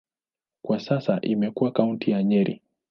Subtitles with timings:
[0.61, 2.61] Kwa sasa imekuwa kaunti ya Nyeri.